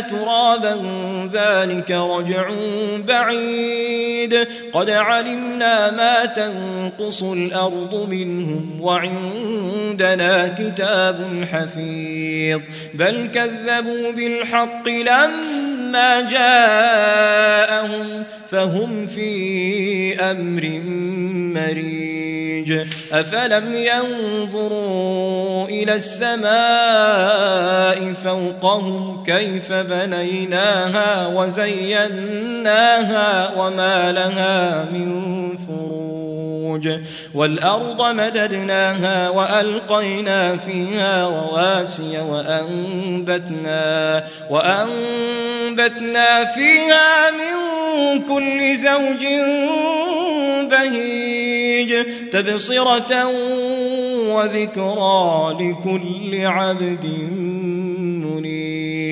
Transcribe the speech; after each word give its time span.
ترابا 0.00 0.82
ذلك 1.32 1.90
رجع 1.90 2.50
بعيد. 3.08 4.48
قد 4.72 4.90
علمنا 4.90 5.90
ما 5.90 6.24
تنقص 6.24 7.22
الأرض 7.22 8.06
منهم 8.10 8.80
وعندنا 8.80 10.56
كتاب 10.58 11.46
حفيظ. 11.52 12.60
بل 12.94 13.28
كذبوا 13.34 14.12
بالحق 14.12 14.88
لما 14.88 15.47
جاءهم 16.30 18.24
فهم 18.48 19.06
في 19.06 20.20
أمر 20.20 20.80
مريج 21.60 22.86
أفلم 23.12 23.74
ينظروا 23.74 25.68
إلى 25.68 25.94
السماء 25.94 26.48
فوقهم 28.24 29.24
كيف 29.24 29.72
بنيناها 29.72 31.26
وزيناها 31.26 32.80
وما 33.56 34.12
لها 34.12 34.84
من 34.84 35.56
فروج 35.56 36.17
والأرض 37.34 38.02
مددناها 38.02 39.28
وألقينا 39.28 40.56
فيها 40.56 41.28
رواسي 41.28 42.20
وأنبتنا 42.20 44.24
وأنبتنا 44.50 46.44
فيها 46.44 47.30
من 47.30 47.58
كل 48.28 48.76
زوج 48.76 49.24
بهيج 50.70 52.04
تبصرة 52.32 53.26
وذكرى 54.28 55.56
لكل 55.60 56.46
عبد 56.46 57.04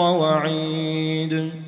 وعيد. 0.00 1.67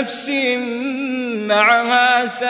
نفس 0.00 0.30
معها 1.48 2.26
سائق 2.26 2.48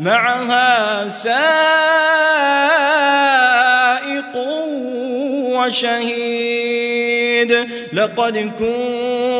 معها 0.00 1.08
سائق 1.08 1.40
وشهيد. 5.56 6.60
لقد 7.92 8.38
كنت 8.38 9.39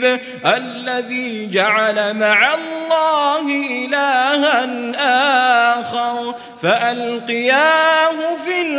مريب 0.00 0.20
الذي 0.44 1.46
جعل 1.46 2.14
مع 2.14 2.54
الله 2.54 3.46
إلها 3.84 4.64
آخر 5.80 6.34
فألقياه 6.62 8.09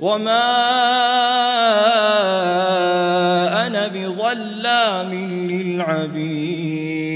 وما 0.00 0.46
أنا 3.66 3.86
بظلام 3.86 5.14
للعبيد 5.50 7.06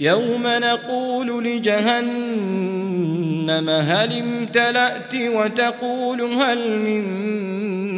يوم 0.00 0.42
نقول 0.46 1.44
لجهنم 1.44 2.88
هل 3.70 4.18
امتلأت 4.18 5.14
وتقول 5.14 6.22
هل 6.22 6.78
من 6.78 7.28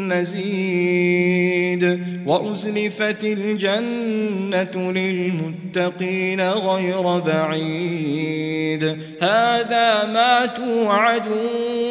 مزيد 0.08 2.00
وأزلفت 2.26 3.25
الجنة 3.25 4.93
للمتقين 4.93 6.41
غير 6.41 7.19
بعيد 7.19 8.85
هذا 9.23 10.06
ما 10.12 10.46
توعدون 10.46 11.91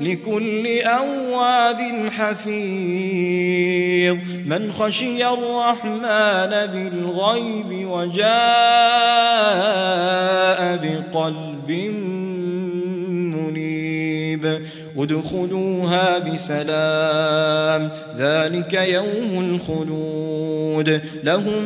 لكل 0.00 0.80
أواب 0.80 2.10
حفيظ. 2.10 4.16
من 4.46 4.72
خشي 4.72 5.26
الرحمن 5.26 6.66
بالغيب 6.72 7.88
وجاء 7.88 8.30
بقلب 10.76 11.70
منيب. 13.36 14.60
ادخلوها 14.98 16.18
بسلام 16.18 17.90
ذلك 18.16 18.74
يوم 18.74 19.40
الخلود. 19.40 21.00
لهم 21.24 21.64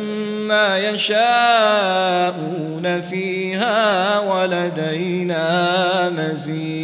ما 0.49 0.79
يشاءون 0.79 3.01
فيها 3.01 4.21
ولدينا 4.21 6.11
مزيد. 6.11 6.84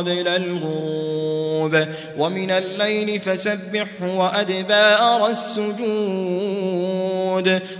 الغروب 0.00 1.86
ومن 2.18 2.50
الليل 2.50 3.20
فسبحه 3.20 4.16
وأدبار 4.16 5.30
السجود 5.30 5.86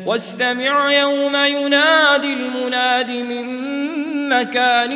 واستمع 0.06 0.92
يوم 0.92 1.36
ينادي 1.36 2.32
المناد 2.32 3.10
من 3.10 3.46
مكان 4.28 4.92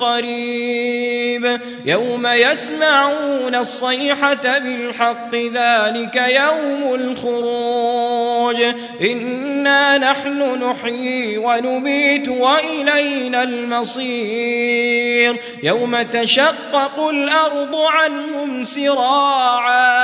قريب. 0.00 1.60
يوم 1.84 2.26
يسمعون 2.26 3.54
الصيحة 3.54 4.58
بالحق 4.58 5.34
ذلك 5.34 6.16
يوم 6.16 6.94
الخروج. 6.94 8.62
إنا 9.00 9.98
نحن 9.98 10.62
نحيي 10.62 11.38
ونميت 11.38 12.28
وإلينا 12.28 13.42
المصير. 13.42 15.36
يوم 15.62 16.02
تشقق 16.02 17.08
الأرض 17.08 17.76
عنهم 17.76 18.64
سراعا. 18.64 20.03